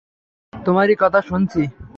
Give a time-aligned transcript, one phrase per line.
[0.53, 1.61] তোমারই কথা শুনছি।